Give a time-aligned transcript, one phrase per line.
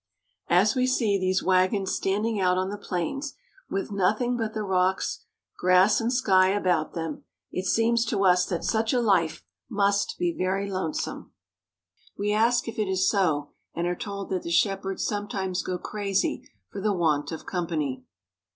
[0.49, 3.35] As we see these wagons standing out on the plains,
[3.69, 5.25] with nothing but the rocks,
[5.59, 10.33] grass, and sky about them, it seems to us that such a life must be
[10.35, 11.33] very lonesome.
[12.17, 16.49] We ask if it is so, and are told that the shepherds sometimes go crazy
[16.71, 18.03] for the want of company.